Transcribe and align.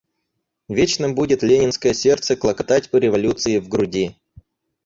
Вечно 0.67 1.13
будет 1.13 1.43
ленинское 1.43 1.93
сердце 1.93 2.35
клокотать 2.35 2.91
у 2.91 2.97
революции 2.97 3.59
в 3.59 3.67
груди. 3.69 4.17